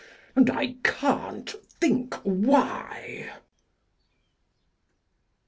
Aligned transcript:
And 0.35 0.49
I 0.49 0.77
can't 0.83 1.47
think 1.79 2.15
why! 2.23 3.31